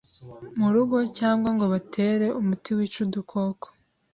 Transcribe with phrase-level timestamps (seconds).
[0.59, 3.67] mu rugo cyangwa ngo batere umuti wica udukoko